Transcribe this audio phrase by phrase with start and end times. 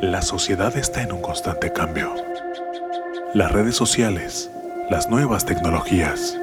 [0.00, 2.14] La sociedad está en un constante cambio.
[3.32, 4.50] Las redes sociales,
[4.90, 6.38] las nuevas tecnologías,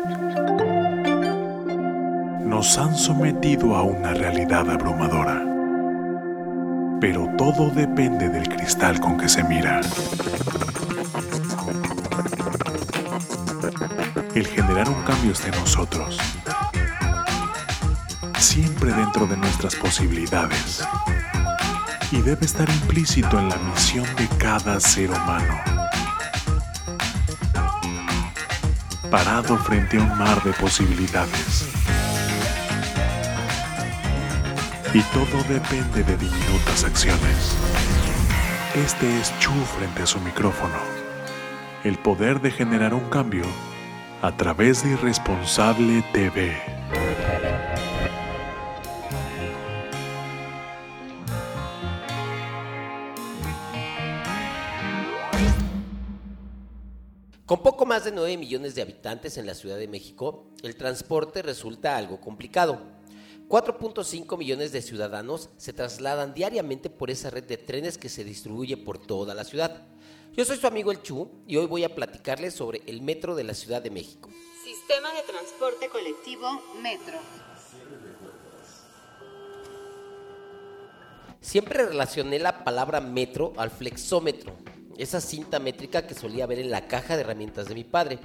[2.44, 5.42] nos han sometido a una realidad abrumadora.
[7.00, 9.82] Pero todo depende del cristal con que se mira.
[14.36, 16.18] El generar un cambio está en nosotros.
[18.40, 20.84] Siempre dentro de nuestras posibilidades.
[22.12, 25.58] Y debe estar implícito en la misión de cada ser humano.
[29.10, 31.70] Parado frente a un mar de posibilidades.
[34.94, 37.56] Y todo depende de diminutas acciones.
[38.76, 40.80] Este es Chu frente a su micrófono.
[41.86, 43.46] El poder de generar un cambio
[44.22, 46.81] a través de Irresponsable TV.
[57.52, 61.42] Con poco más de 9 millones de habitantes en la Ciudad de México, el transporte
[61.42, 62.82] resulta algo complicado.
[63.50, 68.78] 4.5 millones de ciudadanos se trasladan diariamente por esa red de trenes que se distribuye
[68.78, 69.86] por toda la ciudad.
[70.32, 73.44] Yo soy su amigo El Chu y hoy voy a platicarles sobre el metro de
[73.44, 74.30] la Ciudad de México.
[74.64, 76.48] Sistema de transporte colectivo
[76.82, 77.20] Metro.
[81.42, 84.56] Siempre relacioné la palabra metro al flexómetro,
[85.02, 88.20] esa cinta métrica que solía ver en la caja de herramientas de mi padre.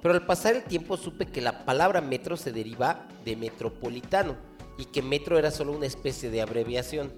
[0.00, 4.36] Pero al pasar el tiempo supe que la palabra metro se deriva de metropolitano
[4.78, 7.12] y que metro era solo una especie de abreviación.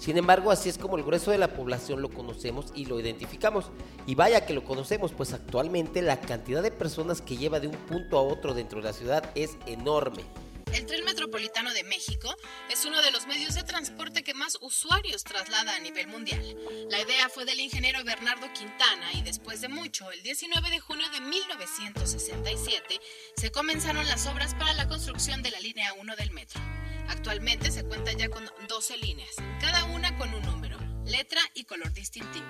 [0.00, 3.70] Sin embargo, así es como el grueso de la población lo conocemos y lo identificamos.
[4.06, 7.76] Y vaya que lo conocemos, pues actualmente la cantidad de personas que lleva de un
[7.76, 10.24] punto a otro dentro de la ciudad es enorme.
[10.72, 12.36] El tren metropolitano de México
[12.70, 16.56] es uno de los medios de transporte que más usuarios traslada a nivel mundial.
[16.90, 21.08] La idea fue del ingeniero Bernardo Quintana y después de mucho, el 19 de junio
[21.10, 23.00] de 1967,
[23.36, 26.60] se comenzaron las obras para la construcción de la línea 1 del metro.
[27.08, 31.92] Actualmente se cuenta ya con 12 líneas, cada una con un número, letra y color
[31.92, 32.46] distintivo.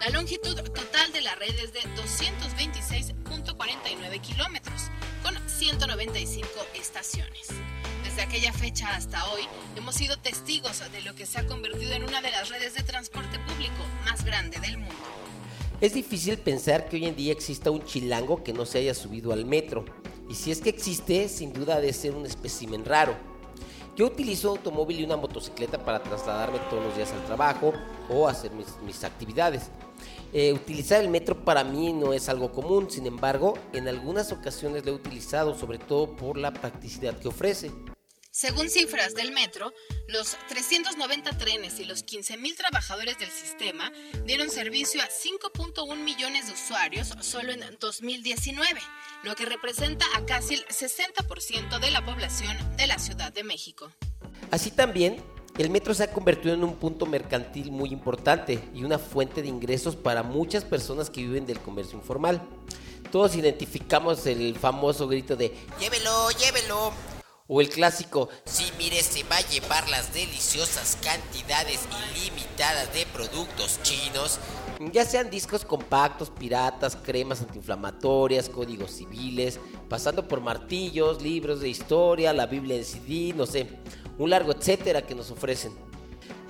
[0.00, 4.84] La longitud total de la red es de 226.49 kilómetros,
[5.22, 7.48] con 195 estaciones.
[8.02, 9.42] Desde aquella fecha hasta hoy
[9.76, 12.82] hemos sido testigos de lo que se ha convertido en una de las redes de
[12.82, 14.94] transporte público más grande del mundo.
[15.82, 19.34] Es difícil pensar que hoy en día exista un chilango que no se haya subido
[19.34, 19.84] al metro.
[20.30, 23.14] Y si es que existe, sin duda debe ser un espécimen raro.
[23.96, 27.74] Yo utilizo automóvil y una motocicleta para trasladarme todos los días al trabajo
[28.08, 29.70] o hacer mis, mis actividades.
[30.32, 34.84] Eh, utilizar el metro para mí no es algo común, sin embargo, en algunas ocasiones
[34.84, 37.72] lo he utilizado, sobre todo por la practicidad que ofrece.
[38.32, 39.72] Según cifras del metro,
[40.06, 43.90] los 390 trenes y los 15.000 trabajadores del sistema
[44.24, 48.80] dieron servicio a 5.1 millones de usuarios solo en 2019,
[49.24, 53.90] lo que representa a casi el 60% de la población de la Ciudad de México.
[54.52, 55.20] Así también,
[55.60, 59.48] el metro se ha convertido en un punto mercantil muy importante y una fuente de
[59.48, 62.40] ingresos para muchas personas que viven del comercio informal.
[63.12, 66.92] Todos identificamos el famoso grito de llévelo, llévelo.
[67.52, 71.80] O el clásico, sí, mire, se va a llevar las deliciosas cantidades
[72.14, 74.38] ilimitadas de productos chinos,
[74.92, 82.32] ya sean discos compactos, piratas, cremas antiinflamatorias, códigos civiles, pasando por martillos, libros de historia,
[82.32, 83.66] la Biblia en CD, no sé,
[84.20, 85.72] un largo etcétera que nos ofrecen.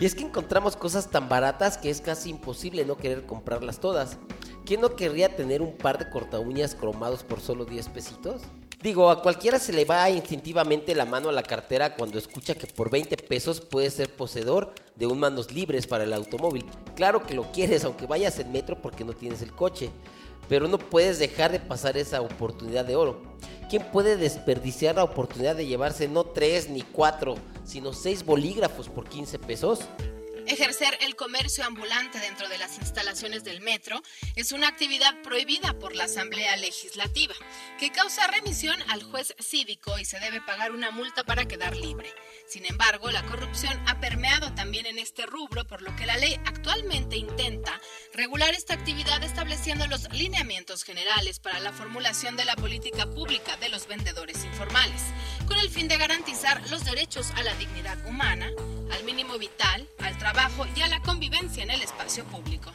[0.00, 4.18] Y es que encontramos cosas tan baratas que es casi imposible no querer comprarlas todas.
[4.66, 8.42] ¿Quién no querría tener un par de corta uñas cromados por solo 10 pesitos?
[8.82, 12.66] Digo, a cualquiera se le va instintivamente la mano a la cartera cuando escucha que
[12.66, 16.64] por 20 pesos puedes ser poseedor de un manos libres para el automóvil.
[16.96, 19.90] Claro que lo quieres, aunque vayas en metro porque no tienes el coche.
[20.48, 23.20] Pero no puedes dejar de pasar esa oportunidad de oro.
[23.68, 29.06] ¿Quién puede desperdiciar la oportunidad de llevarse no 3 ni 4, sino 6 bolígrafos por
[29.06, 29.80] 15 pesos?
[30.50, 34.02] Ejercer el comercio ambulante dentro de las instalaciones del metro
[34.34, 37.36] es una actividad prohibida por la Asamblea Legislativa,
[37.78, 42.12] que causa remisión al juez cívico y se debe pagar una multa para quedar libre.
[42.48, 46.34] Sin embargo, la corrupción ha permeado también en este rubro, por lo que la ley
[46.44, 47.80] actualmente intenta
[48.12, 53.68] regular esta actividad estableciendo los lineamientos generales para la formulación de la política pública de
[53.68, 55.02] los vendedores informales,
[55.46, 58.50] con el fin de garantizar los derechos a la dignidad humana,
[58.92, 62.70] al mínimo vital, al trabajo y a la convivencia en el espacio público.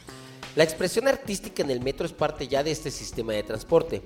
[0.56, 4.02] La expresión artística en el metro es parte ya de este sistema de transporte.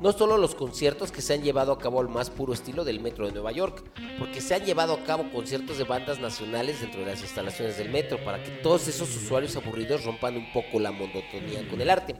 [0.00, 3.00] No solo los conciertos que se han llevado a cabo al más puro estilo del
[3.00, 3.82] metro de Nueva York,
[4.18, 7.88] porque se han llevado a cabo conciertos de bandas nacionales dentro de las instalaciones del
[7.88, 12.16] metro para que todos esos usuarios aburridos rompan un poco la monotonía con el arte.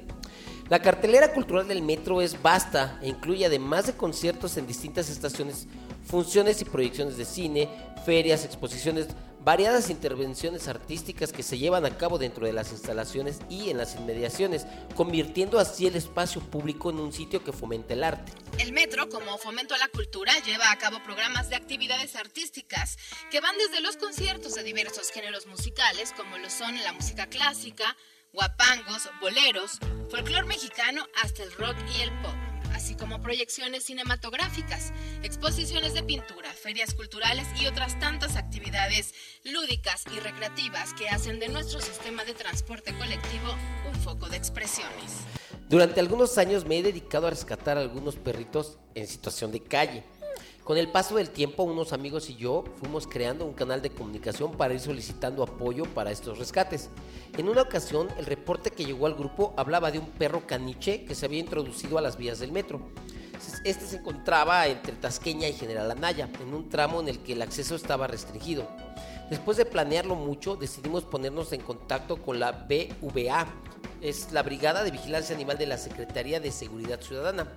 [0.70, 5.66] La cartelera cultural del metro es vasta e incluye además de conciertos en distintas estaciones,
[6.06, 7.68] funciones y proyecciones de cine,
[8.06, 9.08] ferias, exposiciones,
[9.44, 13.94] variadas intervenciones artísticas que se llevan a cabo dentro de las instalaciones y en las
[13.94, 18.32] inmediaciones, convirtiendo así el espacio público en un sitio que fomenta el arte.
[18.58, 22.96] El metro, como fomento a la cultura, lleva a cabo programas de actividades artísticas
[23.30, 27.96] que van desde los conciertos de diversos géneros musicales, como lo son la música clásica,
[28.32, 29.78] guapangos, boleros,
[30.10, 32.43] folclor mexicano hasta el rock y el pop
[32.96, 34.92] como proyecciones cinematográficas,
[35.22, 39.14] exposiciones de pintura, ferias culturales y otras tantas actividades
[39.44, 43.54] lúdicas y recreativas que hacen de nuestro sistema de transporte colectivo
[43.88, 45.24] un foco de expresiones.
[45.68, 50.04] Durante algunos años me he dedicado a rescatar a algunos perritos en situación de calle.
[50.64, 54.52] Con el paso del tiempo, unos amigos y yo fuimos creando un canal de comunicación
[54.52, 56.88] para ir solicitando apoyo para estos rescates.
[57.36, 61.14] En una ocasión, el reporte que llegó al grupo hablaba de un perro caniche que
[61.14, 62.80] se había introducido a las vías del metro.
[63.62, 67.42] Este se encontraba entre Tasqueña y General Anaya, en un tramo en el que el
[67.42, 68.66] acceso estaba restringido.
[69.28, 73.46] Después de planearlo mucho, decidimos ponernos en contacto con la BVA,
[74.00, 77.52] es la Brigada de Vigilancia Animal de la Secretaría de Seguridad Ciudadana.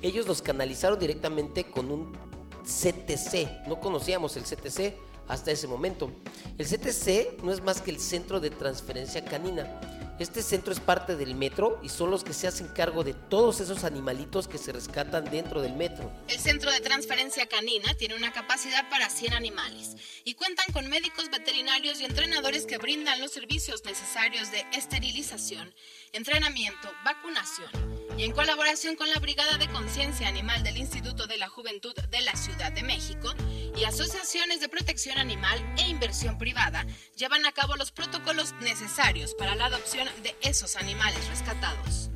[0.00, 2.35] Ellos nos canalizaron directamente con un
[2.66, 3.66] CTC.
[3.66, 4.94] No conocíamos el CTC
[5.28, 6.10] hasta ese momento.
[6.58, 9.80] El CTC no es más que el Centro de Transferencia Canina.
[10.18, 13.60] Este centro es parte del metro y son los que se hacen cargo de todos
[13.60, 16.10] esos animalitos que se rescatan dentro del metro.
[16.28, 21.30] El Centro de Transferencia Canina tiene una capacidad para 100 animales y cuentan con médicos
[21.30, 25.74] veterinarios y entrenadores que brindan los servicios necesarios de esterilización,
[26.12, 31.48] entrenamiento, vacunación y en colaboración con la Brigada de Conciencia Animal del Instituto de la
[31.48, 33.28] Juventud de la Ciudad de México
[33.76, 36.86] y asociaciones de protección animal e inversión privada,
[37.16, 42.10] llevan a cabo los protocolos necesarios para la adopción de esos animales rescatados.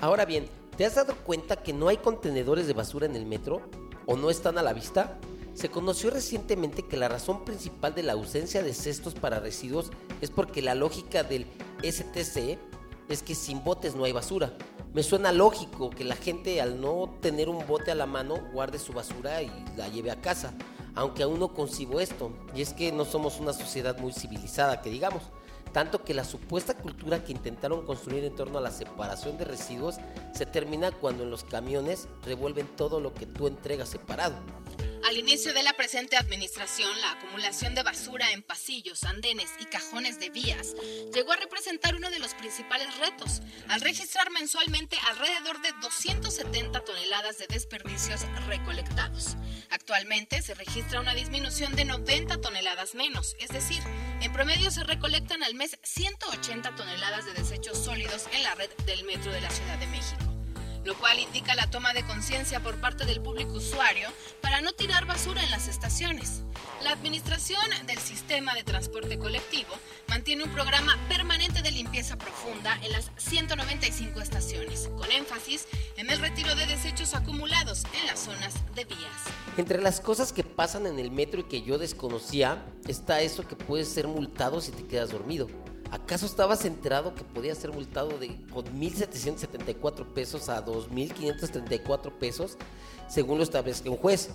[0.00, 3.68] Ahora bien, ¿te has dado cuenta que no hay contenedores de basura en el metro?
[4.06, 5.18] ¿O no están a la vista?
[5.54, 10.30] Se conoció recientemente que la razón principal de la ausencia de cestos para residuos es
[10.30, 11.46] porque la lógica del
[11.82, 12.56] STC
[13.08, 14.56] es que sin botes no hay basura
[14.92, 18.78] me suena lógico que la gente al no tener un bote a la mano guarde
[18.78, 20.52] su basura y la lleve a casa,
[20.94, 24.90] aunque aún no concibo esto, y es que no somos una sociedad muy civilizada, que
[24.90, 25.22] digamos,
[25.72, 29.96] tanto que la supuesta cultura que intentaron construir en torno a la separación de residuos
[30.34, 34.34] se termina cuando en los camiones revuelven todo lo que tú entregas separado.
[35.04, 40.20] Al inicio de la presente administración, la acumulación de basura en pasillos, andenes y cajones
[40.20, 40.74] de vías
[41.14, 47.38] llegó a representar uno de los principales retos, al registrar mensualmente alrededor de 270 toneladas
[47.38, 49.36] de desperdicios recolectados.
[49.70, 53.82] Actualmente se registra una disminución de 90 toneladas menos, es decir,
[54.20, 59.04] en promedio se recolectan al mes 180 toneladas de desechos sólidos en la red del
[59.04, 60.29] metro de la Ciudad de México
[60.84, 64.08] lo cual indica la toma de conciencia por parte del público usuario
[64.40, 66.42] para no tirar basura en las estaciones.
[66.82, 69.74] La Administración del Sistema de Transporte Colectivo
[70.08, 75.66] mantiene un programa permanente de limpieza profunda en las 195 estaciones, con énfasis
[75.96, 79.00] en el retiro de desechos acumulados en las zonas de vías.
[79.56, 83.56] Entre las cosas que pasan en el metro y que yo desconocía, está eso que
[83.56, 85.48] puedes ser multado si te quedas dormido.
[85.90, 92.56] ¿Acaso estabas enterado que podía ser multado de con 1.774 pesos a 2.534 pesos,
[93.08, 94.30] según lo establece un juez?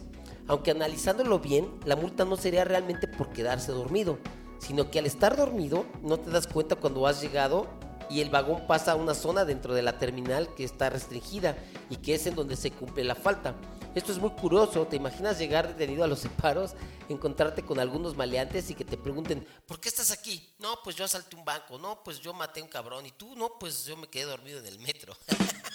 [0.48, 4.20] Aunque analizándolo bien, la multa no sería realmente por quedarse dormido,
[4.60, 7.68] sino que al estar dormido no te das cuenta cuando has llegado
[8.10, 11.58] y el vagón pasa a una zona dentro de la terminal que está restringida
[11.90, 13.56] y que es en donde se cumple la falta.
[13.96, 16.74] Esto es muy curioso, ¿te imaginas llegar detenido a los separos,
[17.08, 20.54] encontrarte con algunos maleantes y que te pregunten, ¿por qué estás aquí?
[20.60, 23.36] No, pues yo asalté un banco, no, pues yo maté a un cabrón y tú,
[23.36, 25.16] no, pues yo me quedé dormido en el metro.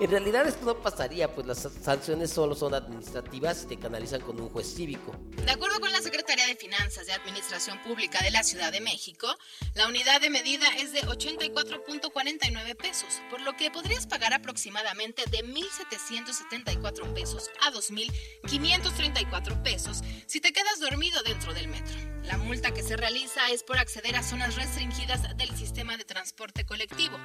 [0.00, 4.40] En realidad esto no pasaría, pues las sanciones solo son administrativas y te canalizan con
[4.40, 5.14] un juez cívico.
[5.44, 9.28] De acuerdo con la Secretaría de Finanzas de Administración Pública de la Ciudad de México,
[9.74, 15.44] la unidad de medida es de 84.49 pesos, por lo que podrías pagar aproximadamente de
[15.44, 22.13] 1.774 pesos a 2.534 pesos si te quedas dormido dentro del metro.
[22.24, 26.64] La multa que se realiza es por acceder a zonas restringidas del sistema de transporte
[26.64, 27.18] colectivo,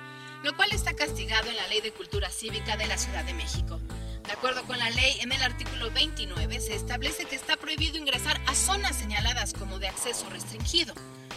[0.44, 3.80] lo cual está castigado en la Ley de Cultura Cívica de la Ciudad de México.
[4.26, 8.40] De acuerdo con la ley, en el artículo 29 se establece que está prohibido ingresar
[8.46, 10.94] a zonas señaladas como de acceso restringido.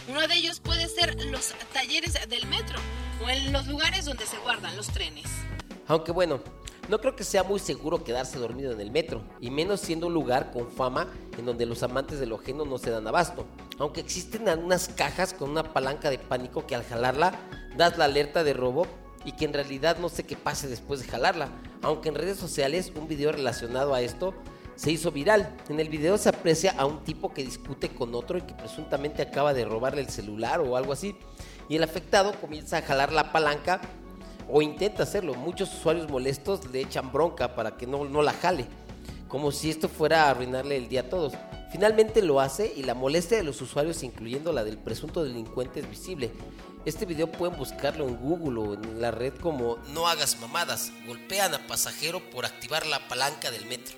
[0.09, 2.77] Uno de ellos puede ser los talleres del metro
[3.23, 5.25] o en los lugares donde se guardan los trenes.
[5.87, 6.43] Aunque bueno,
[6.89, 10.13] no creo que sea muy seguro quedarse dormido en el metro, y menos siendo un
[10.13, 13.45] lugar con fama en donde los amantes de lo ajeno no se dan abasto.
[13.79, 17.33] Aunque existen algunas cajas con una palanca de pánico que al jalarla
[17.77, 18.85] das la alerta de robo
[19.25, 21.49] y que en realidad no sé qué pase después de jalarla.
[21.81, 24.33] Aunque en redes sociales un video relacionado a esto
[24.75, 25.55] se hizo viral.
[25.69, 29.21] En el video se aprecia a un tipo que discute con otro y que presuntamente
[29.21, 31.15] acaba de robarle el celular o algo así.
[31.69, 33.81] Y el afectado comienza a jalar la palanca
[34.49, 35.33] o intenta hacerlo.
[35.35, 38.67] Muchos usuarios molestos le echan bronca para que no, no la jale,
[39.27, 41.33] como si esto fuera a arruinarle el día a todos.
[41.71, 45.89] Finalmente lo hace y la molestia de los usuarios, incluyendo la del presunto delincuente, es
[45.89, 46.31] visible.
[46.85, 51.53] Este video pueden buscarlo en Google o en la red como No hagas mamadas, golpean
[51.55, 53.95] a pasajero por activar la palanca del metro.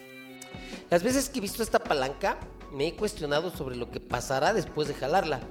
[0.89, 2.37] Las veces que he visto esta palanca,
[2.71, 5.41] me he cuestionado sobre lo que pasará después de jalarla.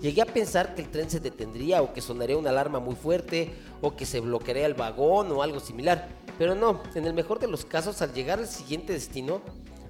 [0.00, 3.52] Llegué a pensar que el tren se detendría o que sonaría una alarma muy fuerte
[3.80, 6.08] o que se bloquearía el vagón o algo similar.
[6.38, 9.42] Pero no, en el mejor de los casos al llegar al siguiente destino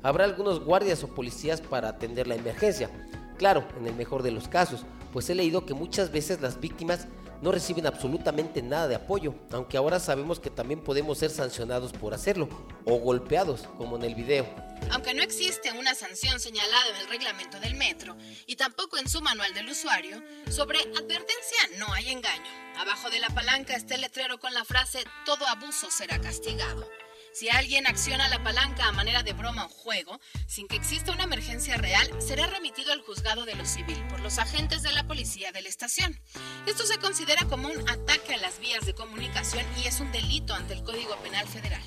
[0.02, 2.90] habrá algunos guardias o policías para atender la emergencia.
[3.36, 7.06] Claro, en el mejor de los casos, pues he leído que muchas veces las víctimas
[7.42, 12.14] no reciben absolutamente nada de apoyo, aunque ahora sabemos que también podemos ser sancionados por
[12.14, 12.48] hacerlo
[12.84, 14.46] o golpeados, como en el video.
[14.90, 18.16] Aunque no existe una sanción señalada en el reglamento del metro
[18.46, 22.50] y tampoco en su manual del usuario, sobre advertencia no hay engaño.
[22.76, 26.88] Abajo de la palanca está el letrero con la frase todo abuso será castigado.
[27.32, 31.24] Si alguien acciona la palanca a manera de broma o juego, sin que exista una
[31.24, 35.52] emergencia real, será remitido al juzgado de lo civil por los agentes de la policía
[35.52, 36.18] de la estación.
[36.66, 40.54] Esto se considera como un ataque a las vías de comunicación y es un delito
[40.54, 41.82] ante el Código Penal Federal.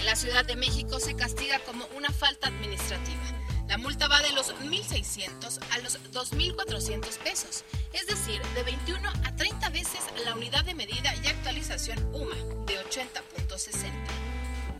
[0.00, 3.20] En la Ciudad de México se castiga como una falta administrativa.
[3.68, 9.36] La multa va de los 1.600 a los 2.400 pesos, es decir, de 21 a
[9.36, 13.90] 30 veces la unidad de medida y actualización UMA de 80.60.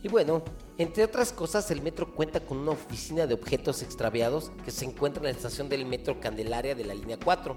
[0.01, 0.43] Y bueno,
[0.79, 5.21] entre otras cosas, el metro cuenta con una oficina de objetos extraviados que se encuentra
[5.21, 7.55] en la estación del metro Candelaria de la línea 4.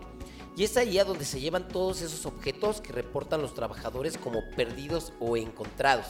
[0.55, 4.43] Y es ahí a donde se llevan todos esos objetos que reportan los trabajadores como
[4.55, 6.07] perdidos o encontrados.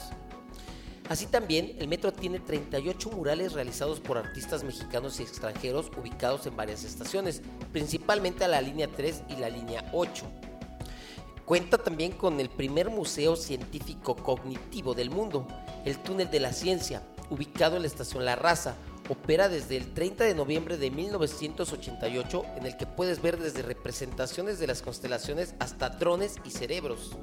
[1.09, 6.55] Así también, el metro tiene 38 murales realizados por artistas mexicanos y extranjeros ubicados en
[6.55, 10.25] varias estaciones, principalmente a la línea 3 y la línea 8.
[11.45, 15.47] Cuenta también con el primer museo científico cognitivo del mundo,
[15.85, 18.75] el Túnel de la Ciencia, ubicado en la estación La Raza.
[19.07, 24.57] Opera desde el 30 de noviembre de 1988, en el que puedes ver desde representaciones
[24.57, 27.15] de las constelaciones hasta drones y cerebros.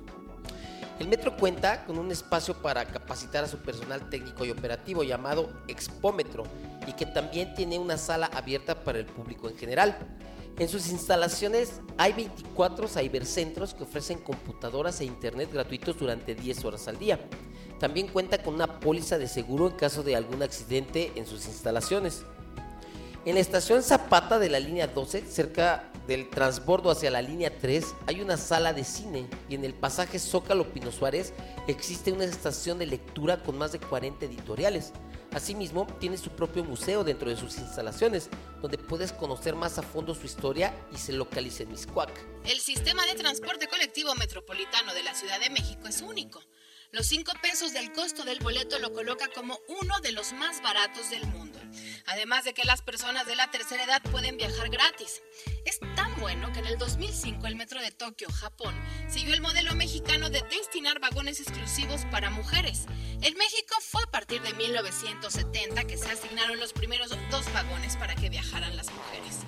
[0.99, 5.51] El metro cuenta con un espacio para capacitar a su personal técnico y operativo llamado
[5.67, 6.45] Expómetro
[6.87, 9.97] y que también tiene una sala abierta para el público en general.
[10.59, 16.87] En sus instalaciones hay 24 cibercentros que ofrecen computadoras e internet gratuitos durante 10 horas
[16.89, 17.19] al día.
[17.81, 22.23] También cuenta con una póliza de seguro en caso de algún accidente en sus instalaciones.
[23.25, 27.95] En la estación Zapata de la línea 12, cerca del transbordo hacia la línea 3,
[28.07, 31.33] hay una sala de cine y en el pasaje Zócalo Pino Suárez
[31.69, 34.93] existe una estación de lectura con más de 40 editoriales.
[35.33, 38.29] Asimismo, tiene su propio museo dentro de sus instalaciones,
[38.61, 42.11] donde puedes conocer más a fondo su historia y se localiza en Miscuac.
[42.45, 46.43] El sistema de transporte colectivo metropolitano de la Ciudad de México es único.
[46.91, 51.09] Los 5 pesos del costo del boleto lo coloca como uno de los más baratos
[51.09, 51.52] del mundo.
[52.07, 55.23] Además de que las personas de la tercera edad pueden viajar gratis.
[55.65, 58.75] Es tan bueno que en el 2005 el metro de Tokio, Japón,
[59.09, 62.87] siguió el modelo mexicano de destinar vagones exclusivos para mujeres.
[63.23, 68.15] En México fue a partir de 1970 que se asignaron los primeros dos vagones para
[68.15, 69.39] que viajaran las mujeres.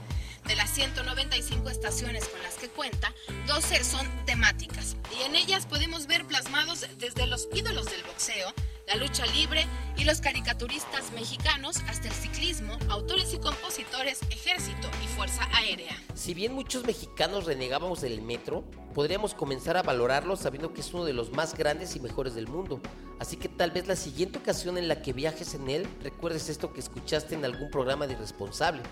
[0.47, 3.15] De las 195 estaciones con las que cuenta,
[3.47, 8.53] 12 son temáticas y en ellas podemos ver plasmados desde los ídolos del boxeo,
[8.87, 9.67] la lucha libre
[9.97, 15.97] y los caricaturistas mexicanos hasta el ciclismo, autores y compositores, ejército y fuerza aérea.
[16.15, 21.05] Si bien muchos mexicanos renegábamos del metro, podríamos comenzar a valorarlo sabiendo que es uno
[21.05, 22.81] de los más grandes y mejores del mundo.
[23.19, 26.73] Así que tal vez la siguiente ocasión en la que viajes en él recuerdes esto
[26.73, 28.83] que escuchaste en algún programa de Irresponsable.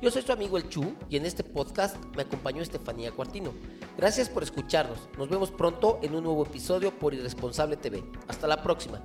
[0.00, 3.52] Yo soy su amigo El Chu y en este podcast me acompañó Estefanía Cuartino.
[3.96, 4.98] Gracias por escucharnos.
[5.16, 8.02] Nos vemos pronto en un nuevo episodio por Irresponsable TV.
[8.28, 9.04] Hasta la próxima.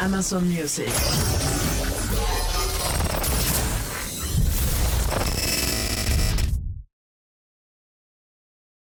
[0.00, 1.57] Amazon Music.